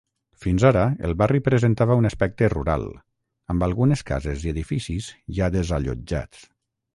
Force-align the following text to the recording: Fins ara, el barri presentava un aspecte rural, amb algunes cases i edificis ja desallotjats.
Fins 0.43 0.63
ara, 0.67 0.83
el 1.09 1.11
barri 1.21 1.41
presentava 1.47 1.97
un 1.99 2.09
aspecte 2.09 2.49
rural, 2.53 2.87
amb 3.55 3.67
algunes 3.67 4.03
cases 4.13 4.47
i 4.49 4.53
edificis 4.55 5.11
ja 5.41 5.53
desallotjats. 5.59 6.43